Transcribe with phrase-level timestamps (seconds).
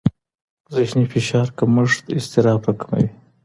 [0.75, 3.07] ذهني فشار کمښت اضطراب راکموي.